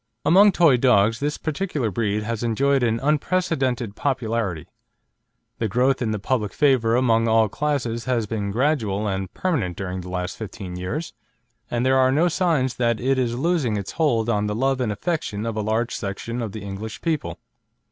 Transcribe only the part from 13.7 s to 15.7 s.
its hold on the love and affection of a